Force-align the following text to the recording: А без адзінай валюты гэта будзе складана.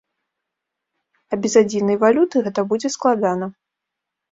А 1.35 1.39
без 1.43 1.53
адзінай 1.61 1.97
валюты 2.05 2.35
гэта 2.49 2.67
будзе 2.73 2.93
складана. 2.97 3.53